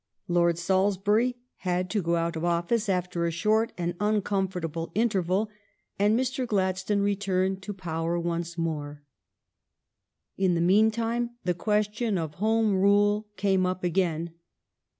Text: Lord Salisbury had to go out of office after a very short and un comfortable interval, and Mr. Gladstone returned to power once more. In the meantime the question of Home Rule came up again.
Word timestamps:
Lord 0.27 0.57
Salisbury 0.57 1.35
had 1.57 1.87
to 1.91 2.01
go 2.01 2.15
out 2.15 2.35
of 2.35 2.43
office 2.43 2.89
after 2.89 3.19
a 3.19 3.23
very 3.25 3.31
short 3.33 3.71
and 3.77 3.93
un 3.99 4.23
comfortable 4.23 4.91
interval, 4.95 5.51
and 5.99 6.19
Mr. 6.19 6.47
Gladstone 6.47 7.01
returned 7.01 7.61
to 7.61 7.71
power 7.71 8.19
once 8.19 8.57
more. 8.57 9.03
In 10.37 10.55
the 10.55 10.59
meantime 10.59 11.35
the 11.43 11.53
question 11.53 12.17
of 12.17 12.33
Home 12.41 12.73
Rule 12.75 13.27
came 13.37 13.63
up 13.67 13.83
again. 13.83 14.33